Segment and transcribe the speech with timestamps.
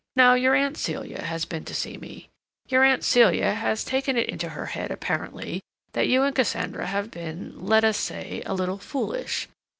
[0.15, 2.27] Now, your Aunt Celia has been to see me;
[2.67, 5.61] your Aunt Celia has taken it into her head apparently
[5.93, 9.47] that you and Cassandra have been—let us say a little foolish.